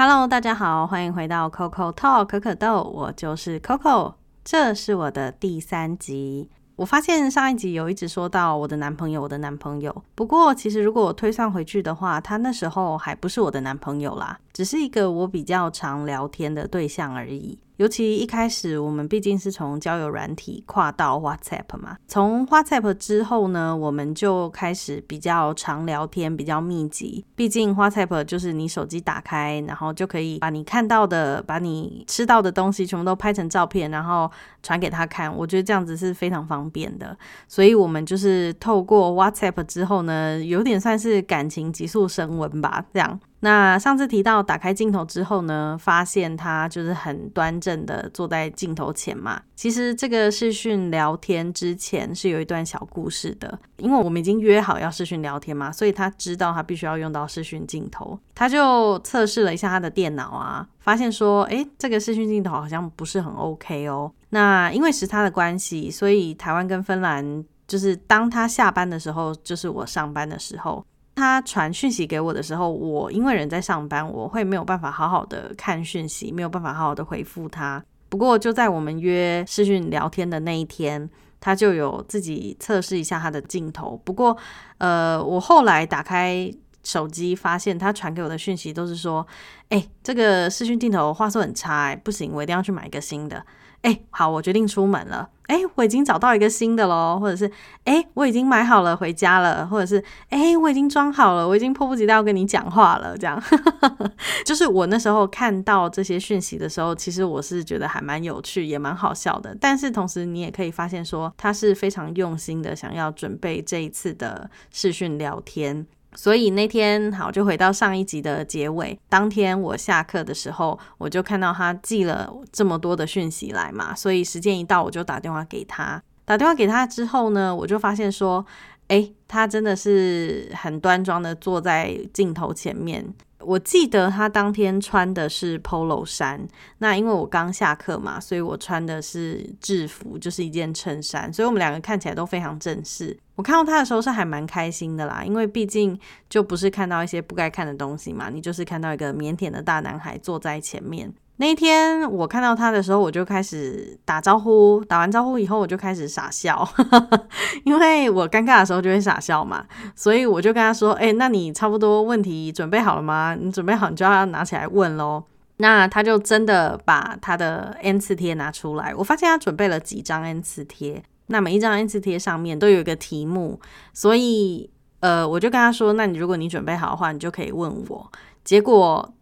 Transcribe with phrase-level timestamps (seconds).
[0.00, 6.48] Hello，大家好，欢迎回到 Coco Talk 可可豆，我就是 Coco，这是我的第三集。
[6.76, 10.04] 我发现上一集有一直说到我的男朋友，我的男朋友。
[10.14, 17.58] 不过其实如果我推算回去的话，他那时候还不是我的男朋友啦，只是一个我比较常聊天的对象而已。
[17.78, 21.96] 尤其一开始，我们毕竟是从交友软体跨到 WhatsApp 嘛。
[22.08, 27.24] 从 WhatsApp 之后呢，我们就开始比较常聊天，比较密集。
[27.36, 34.28] 毕竟 WhatsApp 就是你手机打开，然后就可以把你看到的、把你吃到的东西全部都拍成照片，然后
[34.60, 35.32] 传给他看。
[35.32, 37.16] 我觉得这样子是非常方便的。
[37.46, 43.20] 所以我们就是透过 WhatsApp 之后呢，有点算是感情急速升温吧，这样。
[43.40, 49.40] 那上次提到打开镜头之后呢，发现他就是很端正的坐在镜头前嘛。
[49.54, 64.10] 其实这个视讯聊天之前是有一段小故事的，因为我们已经约好要视讯聊天嘛，所以他知道他必须要用到视讯镜头，他就测试了一下他的电脑啊，发现说，诶，这个视讯镜头好像不是很 OK 哦。
[64.30, 70.84] 那因为时差的关系，所以台湾跟芬兰就是当他下班的时候，就是我上班的时候。
[71.18, 77.84] 他传讯息给我的时候，我因为人在上班，我会没有办法好好的看讯息，没有办法好好的回复他。
[78.08, 81.10] 不过就在我们约视讯聊天的那一天，
[81.40, 84.00] 他就有自己测试一下他的镜头。
[84.04, 84.36] 不过，
[84.78, 86.50] 呃，我后来打开
[86.84, 89.26] 手机，发现他传给我的讯息都是说
[89.68, 93.44] ：“哎，这个视讯镜头画质很差，哎，不行，我一定要去买一个新的。”
[93.82, 95.28] 哎，好，我决定出门了。
[95.46, 97.50] 哎，我已经找到一个新的喽，或者是
[97.84, 103.16] 哎，我已经买好了回家了，或者是哎，我已经装好了，我已经迫不及待要跟你讲话了。
[103.16, 103.42] 这样，
[104.44, 109.56] 就是我那时候看到这些讯息的时候，其实我是觉得还蛮有趣，也蛮好笑的。
[109.58, 115.86] 但是同时，你也可以发现说，他是非常用心的，想要准备这一次的视讯聊天。
[116.14, 118.98] 所以那天好，就回到上一集的结尾。
[119.08, 126.02] 当天我下课的时候，我就看到他寄了这么多的讯息来嘛，所以时间一到，我就打电话给他。
[126.24, 128.44] 打电话给他之后呢，我就发现说，
[128.88, 133.14] 哎，他真的是很端庄的坐在镜头前面。
[133.40, 136.46] 我记得他当天穿的是 polo 衫，
[136.78, 143.16] 那因为我刚下课嘛，所以我穿的是制服，就是一件衬衫，所以我们两个看起来都非常正式。
[143.36, 145.98] 我看到他的时候是还蛮开心的啦，因为毕竟
[146.28, 151.12] 就不是看到一些不该看的东西嘛，你就是看到一个腼腆的大男孩坐在前面。
[151.40, 154.84] 那一天我看到他的时候，我就开始打招呼。
[154.86, 156.68] 打完招呼以后，我就开始傻笑，
[157.64, 159.64] 因为我尴尬的时候就会傻笑嘛。
[159.94, 163.36] 所以我就跟他说：“哎，那你差不多问题准备好了吗？
[163.40, 165.22] 你准备好，你就要拿起来问喽。”
[165.58, 168.92] 那他就真的把他的 N 次贴拿出来。
[168.96, 173.60] 我发现他准备了几张 N 次贴，那每一张 N 次贴上面都有一个题目，
[173.92, 178.10] 所以呃，我就跟他说：“那你如果你准备好的话，你就可以问我。”
[178.42, 179.14] 结果。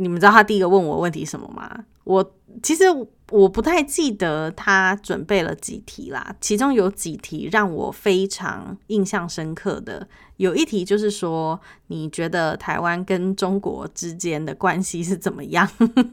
[0.00, 1.84] 你们知道他第一个问我问题什么吗？
[2.04, 2.84] 我其实
[3.30, 10.06] 我不太记得他准备了几题啦，其中有几题让我非常印象深刻的。
[10.36, 15.68] 有一题就是说，你觉得台湾跟中国之间的关系是怎么样？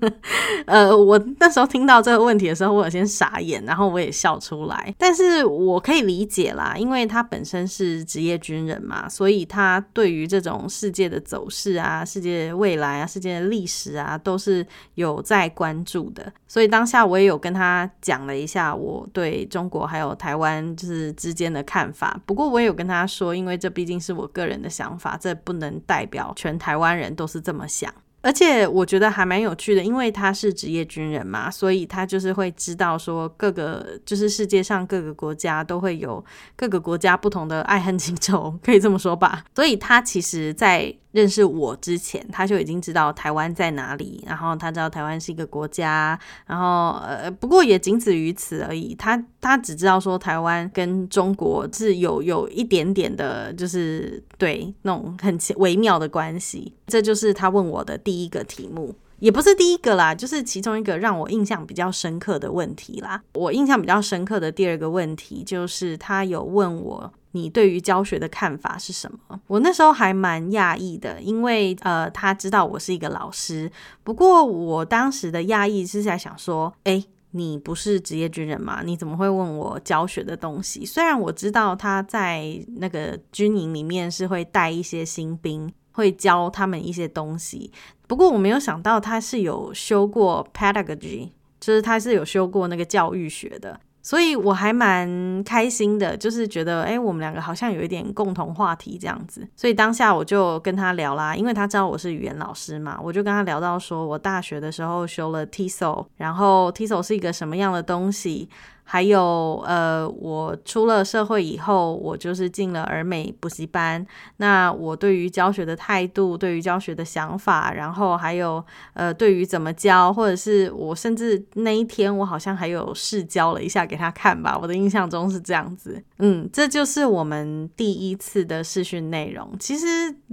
[0.67, 4.94] 呃，我那时候听到这个问题的时候，我有先傻眼，然后我也笑出来。
[4.97, 16.34] 但是我可以理解啦，因为他本身是职业军人嘛，所以他对于这种世界的走势啊、世界未来啊、世界的历史啊，都是有在关注的。
[16.49, 22.19] 所以当下我也有跟他讲了一下我对中国还有台湾就是之间的看法。
[22.25, 24.18] 不过我也有跟他说，因为这毕竟是。
[24.18, 27.94] 我个人的想法，这不能代表全台湾人都是这么想。
[28.22, 36.23] 而且我觉得还蛮有趣的，因为他是职业军人嘛，所以他就是会知道说各个 就是世界上各个国家都会有
[36.55, 39.44] 各个国家不同的爱恨情仇，可以这么说吧。
[39.55, 48.94] 所以他其实，在认识我之前，他就已经知道台湾在哪里，然后他知道台湾是一个国家，然后呃，不过也仅止于此而已。
[48.94, 56.73] 他他只知道说台湾跟中国是有有一点点的，就是对那种很微妙的关系。
[56.88, 63.22] 这就是他问我的第一个题目，也不是第一个啦，就是其中一个让我印象比较深刻的问题啦。
[63.34, 67.11] 我印象比较深刻的第二个问题就是他有问我。
[67.31, 69.40] 你对于教学的看法是什么？
[69.47, 73.70] 我那时候还蛮讶异的，因为呃，他知道我是一个老师。
[74.03, 78.81] 不过我当时的讶异是在想说，哎，你不是职业军人吗？
[78.84, 80.84] 你怎么会问我教学的东西？
[80.84, 87.72] 虽然我知道他在那个军营里面是会带一些新兵，会教他们一些东西。
[88.07, 93.79] 不过我没有想到他是有修过 pedagogy，就是他是有修过那个教育学的。
[94.01, 99.45] 所以我还蛮开心的，就是觉得哎，我们两个好像有一点共同话题这样子。
[99.53, 108.49] 所以当下我就跟他聊啦，因为他知道我是语言老师嘛，我就跟他聊到说我大学的时候修了 TESOL，然后 TESOL 是一个什么样的东西。
[108.89, 114.05] 还有，呃，我出了社会以后，我就是进了儿美补习班。
[114.37, 118.63] 那我对于教学的态度，对于教学的想法，然后还有，
[118.93, 124.57] 呃，对于怎么教，或者是我甚至那一天我好像还有试教了一下给他看吧。
[124.61, 126.01] 我的印象中是这样子。
[126.19, 129.53] 嗯，这就是我们第一次的试训内容。
[129.59, 129.85] 其实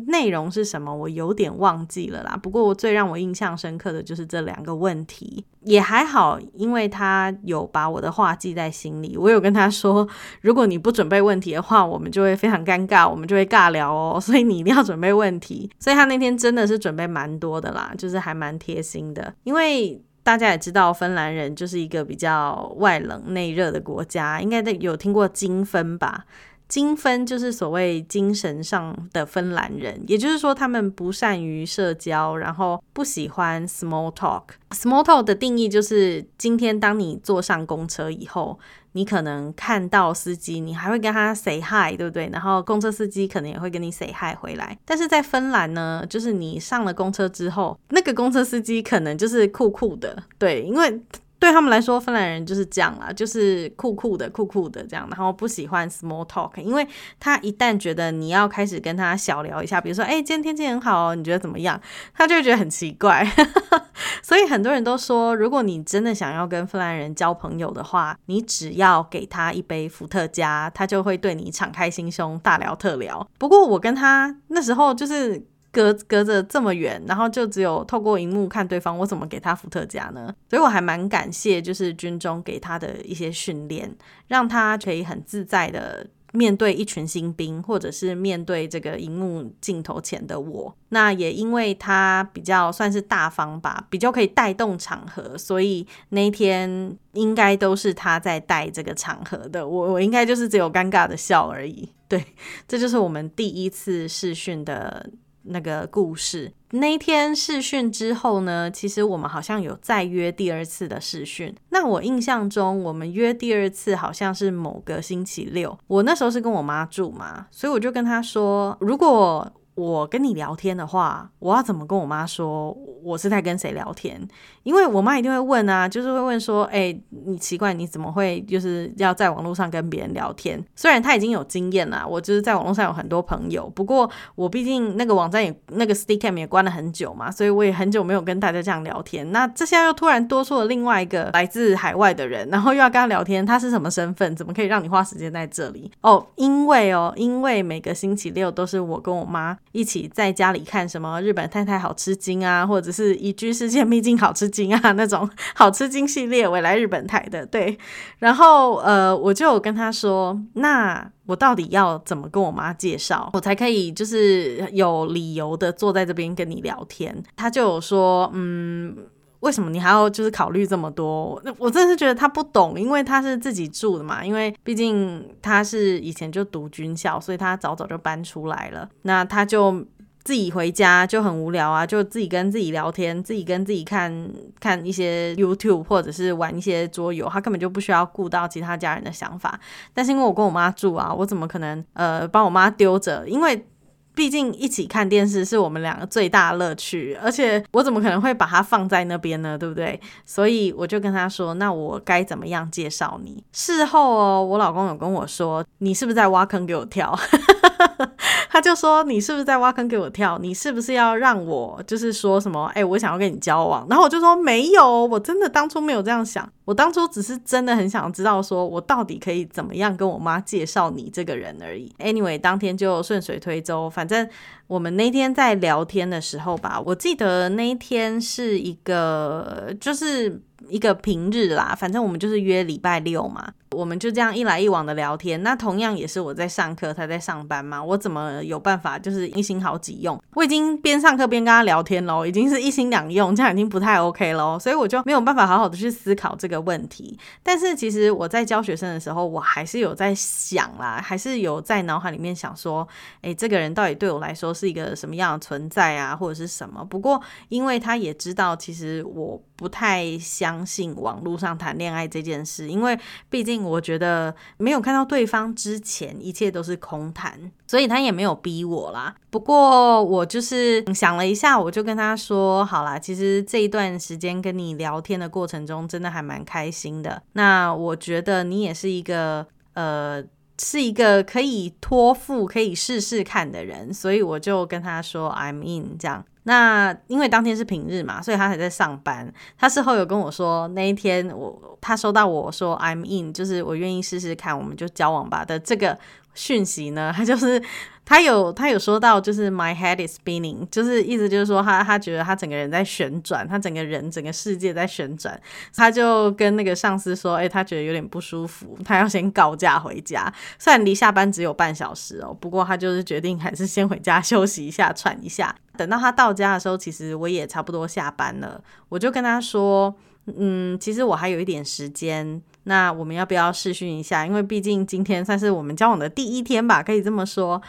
[0.06, 2.38] 内容是什么，我有点忘记了啦。
[2.40, 5.44] 不过最让我印象深刻的就是这两个问题。
[5.62, 9.17] 也还好，因为他有把我的话记在心里。
[9.17, 10.06] 我有跟他说，
[10.43, 14.20] 如果你不准备问题的话，我们就会非常尴尬，我们就会尬聊哦。
[14.20, 15.70] 所以你一定要准备问题。
[15.81, 19.32] 所以他那天真的是准备蛮多的啦，就是还蛮贴心的。
[19.44, 26.25] 因为大家也知道，芬兰人就是一个比较外冷内热的国家，应该有听过精分吧？
[26.69, 34.43] 精分就是所谓精神上的芬兰人，也就是说他们不善于社交，然后不喜欢 small talk。
[34.70, 38.58] small talk 的定义就是，今天当你坐上公车以后，
[38.93, 42.28] 你可能看到司机，你还会跟他 say hi，对不对？
[42.32, 44.76] 然后公车司机可能也会跟你 say hi 回来。
[44.84, 51.00] 但是在芬兰呢，就是你上了公车之后，那个公车司机可能就是酷酷的，对，因为。
[51.44, 56.87] 对他们来说，芬兰人就是这样啊，就是酷酷的、酷酷的这样，然后不喜欢 small talk，因为
[57.20, 61.79] 他一旦觉得你要开始跟他小聊一下，比如说，哎，今天天气很好哦，你觉得怎么样？
[62.14, 63.31] 他就觉得很奇怪。
[64.23, 73.29] 所以很多人都说，如果你真的想要跟芬兰人交朋友的话，你只要给他一杯伏特加，他就会对你敞开心胸，大聊特聊。
[73.38, 75.46] 不过我跟他那时候就是。
[75.74, 80.32] 隔隔着这么远，然后就只有透过荧幕看对方，我怎么给他伏特加呢？
[80.48, 83.92] 所以我还蛮感谢，就是军中给他的一些训练，
[84.28, 90.74] 让他可以很自在的面对一群新兵，或者是面对这个荧幕镜头前的我。
[90.90, 99.66] 那也因为他比较算是大方吧，比较可以带动场合，所以那天应该都是他在带这个场合的。
[99.66, 101.88] 我我应该就是只有尴尬的笑而已。
[102.06, 102.24] 对，
[102.68, 105.10] 这就是我们第一次试训的。
[105.44, 111.55] 那个故事，那天试训之后呢，其实我们好像有再约第二次的试训。
[111.70, 115.79] 那我印象中，我们约第二次好像是某个星期六。
[115.87, 122.70] 我那时候是跟我妈住嘛，所以我就跟她说，如果我跟你聊天的话，我要怎么跟我妈说
[123.02, 124.20] 我是在跟谁聊天？
[124.62, 130.64] 因为我妈一定会问啊，就是会问说，哎，你奇怪你怎么会就是要在网络上跟别人聊天？
[130.76, 139.30] 虽然她已经有经验了，我就是在网络上有很多朋友，不过我毕竟那个网站也那个 Steam 也关了很久嘛，所以我也很久没有跟大家这样聊天。
[139.32, 144.34] 那这下又突然多出了另外一个来自海外的人，然后又要跟他聊天，他是什么身份？
[144.36, 145.90] 怎么可以让你花时间在这里？
[146.00, 154.44] 哦，因为哦，因为每个星期六都是我跟我妈一起在家里看什么日本太太好吃惊啊，或者是移居世界秘境好吃。
[154.55, 157.76] 惊啊，那种好吃惊系列，我来日本台的，对。
[158.19, 167.20] 然后呃，我就跟他说，那我到底要怎么跟我妈介绍，我才可以就是有理由的坐在这边跟你聊天？
[167.34, 168.96] 他就有说，嗯，
[169.44, 171.41] 为什么你还要就是考虑这么多？
[171.44, 179.85] 那我真的是觉得他不懂，因为他是自己住的嘛，因为毕竟他是以前就读军校，所以他早早就搬出来了，那他就。
[180.25, 184.26] 自己回家就很无聊啊，就自己跟自己聊天，自己跟自己看
[184.58, 189.60] 看一些 YouTube 或者是玩一些桌游，他根本就不需要顾到其他家人的想法。
[189.93, 193.22] 但是因为我跟我妈住啊，我怎么可能呃帮我妈丢着？
[193.29, 193.67] 因为
[194.14, 199.58] 毕竟一起看电视是我们两个最大的乐趣，而且我怎么可能会把它放在那边呢？
[199.58, 200.00] 对不对？
[200.24, 207.16] 所以我就跟他说：“那我该怎么样介绍你？”事后哦，我老公有跟我说：“你是不是在挖坑给我跳？”
[208.50, 210.38] 他就说：“你是不是在挖坑给我跳？
[210.40, 212.66] 你是不是要让我就是说什么？
[212.74, 216.48] 哎，我想要跟你交往。”然后我就说：“没有，我真的当初没有这样想。
[216.64, 221.92] 我当初只是真的很想知道，说我到底可以怎么样跟我妈介绍你这个人而已。
[221.98, 224.28] ”Anyway，当天就顺水推舟，反正
[224.66, 233.52] 我们那天在聊天的时候吧，我记得那一天是一个就是一个平日啦，反正我们就是约礼拜六嘛。
[233.70, 240.16] 我们就这样一来一往的聊天，那同样也是我在上课，他在上班嘛，我怎么有办法就是一心好几用？
[240.34, 247.19] 我已经边上课边跟他聊天喽，已经是一心两用，这样已经不太 OK 喽，所以我就没有办法好好的去思考这个问题。
[247.43, 252.87] 但是其实我在教学生的时候，我还是有在想啦，还是有在脑海里面想说，
[253.23, 256.84] 哎，这个人到底对我来说是一个什么样的存在啊，或者是什么？
[256.84, 259.43] 不过因为他也知道，其实我。
[259.56, 262.99] 不太相信网络上谈恋爱这件事，因为
[263.31, 269.15] 毕竟我觉得没有看到对方之前，一切都是空谈，所以他也没有逼我啦。
[269.31, 277.23] 不过我就是想了一下，我就跟他说：“好啦，其实这一段时间跟你聊天的过程中，真的还蛮开心的。
[277.32, 280.23] 那我觉得你也是一个呃，
[280.61, 289.32] 是一个可以托付、可以试试看的人，所以我就跟他说 I'm in 这样。”那因为当天是平日嘛，所以他还在上班。
[289.56, 295.99] 他事后有跟我说，那一天我他收到我说 I'm in，就是我愿意试试看，我们就交往吧的这个
[296.34, 297.62] 讯息呢， 他就是。
[298.06, 305.41] 他有他有说到，就是 my head is spinning，就是意思就是说他他觉得他整个人在旋转，他整个人整个世界在旋转，
[305.74, 310.31] 他就跟那个上司说，哎，他觉得有点不舒服，他要先告假回家。
[310.58, 315.56] 虽然离下班只有半小时哦，不过他就是决定还是先回家休息一下，喘一下。
[315.79, 319.94] 等到他到家的时候，其实我也差不多下班了，我就跟他说，
[320.26, 322.43] 嗯，其实我还有一点时间。
[322.64, 324.26] 那我们要不要试训一下？
[324.26, 327.60] 因为毕竟今天算是我们交往的第一天吧，可以这么说。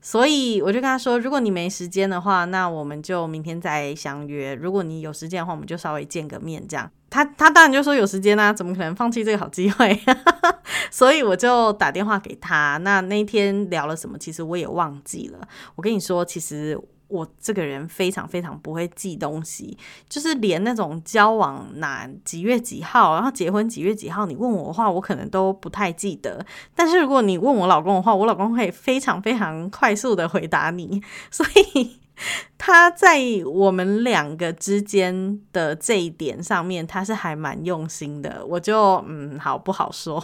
[0.00, 4.52] 所以我就跟他说，如果你没时间的话，那我们就明天再相约。
[4.54, 6.90] 如果你有时间的话，我们就稍微见个面这样。
[7.08, 10.00] 他他当然就说有时间啊，怎么可能放弃这个好机会？
[10.90, 12.78] 所以我就打电话给他。
[12.78, 14.18] 那那天聊了什么？
[14.18, 15.46] 其实我也忘记了。
[15.76, 16.78] 我跟你说，其实。
[17.12, 19.76] 我这个人非常非常不会记东西，
[20.08, 26.44] 就是连那种交往哪几月几号，然后结婚几月几号，你问我的话，我可能都不太记得。
[26.74, 31.02] 但是如果你问我老公的话，我老公会非常非常 快速的回答你。
[31.30, 32.00] 所以
[32.56, 38.44] 他在我们两个之间的这一点上面，他是还蛮用心的。
[38.46, 40.22] 我就嗯，好不好说。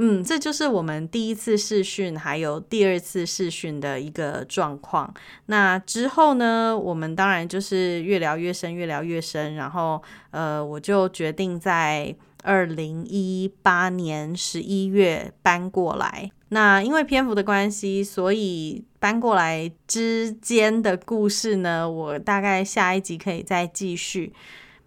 [0.00, 5.12] 嗯，这就是我们第一次试训，还有第二次试训的一个状况。
[5.46, 9.56] 那之后呢，我们当然就是越聊越深，越聊越深。
[9.56, 10.00] 然后，
[10.30, 12.14] 呃，我就决定在
[12.44, 16.30] 二零一八年十一月搬过来。
[16.50, 24.32] 那因为篇幅的关系，所以搬过来之间的故事呢，我大概下一集可以再继续。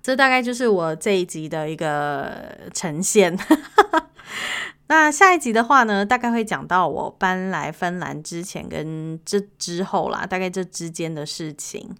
[0.01, 3.37] 这大概就是我这一集的一个呈现。
[4.91, 11.95] 那下一集的话呢，大概会讲到我搬来芬兰之前跟这之后啦，大概这之间的事情。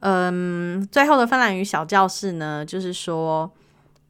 [0.00, 3.50] 嗯，最后的芬兰语小教室呢，就是说。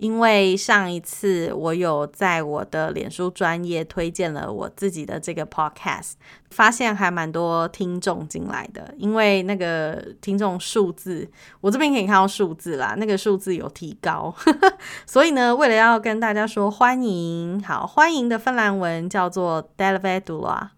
[0.02, 6.14] 因为上一次我有在我的脸书专业推荐了我自己的这个 podcast，
[6.50, 8.92] 发现还蛮多听众进来的。
[8.99, 11.30] 因为那个听众数字，
[11.61, 14.35] 我这边可以看到数字啦，那个数字有提高。
[15.06, 20.73] 所以呢，为了要跟大家说欢迎，好欢迎的芬兰文叫做 d e l v e d u l a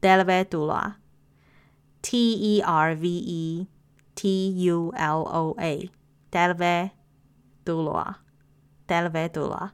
[0.00, 0.96] d e l v e d u l a
[2.00, 3.66] t e r v e
[4.14, 5.54] t u l o
[7.98, 8.16] a
[8.88, 9.70] Delvedula。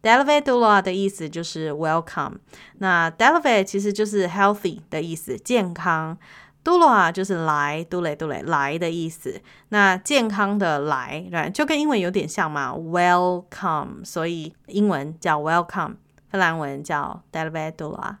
[0.00, 2.34] Delvedula 的意思就是 welcome。
[2.78, 6.16] 那 Delve 其实就是 healthy 的意思，健康。
[6.64, 9.40] Dula 就是来，Dule Dule 来的意思。
[9.70, 14.04] 那健康的来，对，就跟英文有点像嘛，welcome。
[14.04, 15.94] 所以英文叫 welcome，
[16.28, 18.16] 芬兰文叫 Delvedula，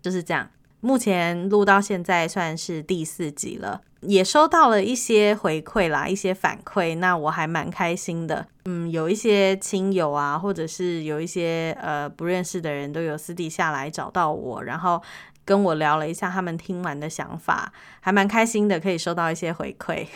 [0.00, 0.48] 就是这样。
[0.80, 3.82] 目前录到现在算是第四集了。
[4.00, 8.46] 也收到了一些回馈啦，一些反馈，那我还蛮开心的。
[8.64, 15.02] 嗯，有一些亲友啊，或者是有一些呃不认识的人都有私底下来找到我，然后
[15.44, 20.06] 跟我聊了一下他们听完的想法，还蛮开心的，可以收到一些回馈。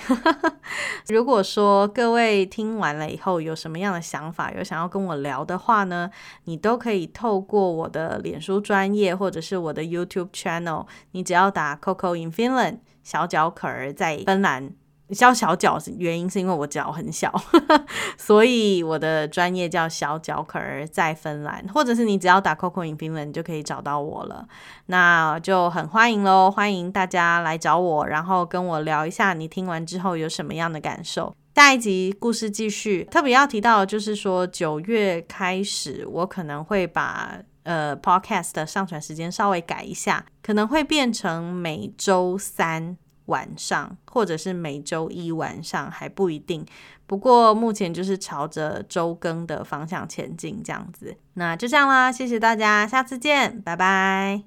[1.09, 6.11] 如果说各位听完了以后有什么样的想法，有想要跟我聊的话呢，
[6.45, 12.79] 你都可以透过我的脸书专业或者是我的 YouTube channel，你只要打 Coco in Finland。
[13.05, 14.73] 小脚可儿在芬兰，
[15.11, 17.33] 叫小脚原因是因为我脚很小，
[18.19, 24.49] 所以我的专业叫小脚可儿在芬兰，或者是你只要打 Coco in Finland 就可以找到我了，
[24.87, 31.37] 那就很欢迎喽，欢迎大家来找我，然后跟我聊一下你听完之后有什么样的感受。
[31.55, 37.39] 下一集故事继续，特别要提到就是说九月开始，我可能会把。
[37.65, 46.65] 呃，podcast 的上传时间稍微改一下，可能会变成每周三晚上，或者是每周一晚上，还不一定。
[47.07, 51.17] 不过目前就是朝着周更的方向前进，这样子。
[51.35, 54.43] 那就这样啦，谢谢大家，下次见，拜拜。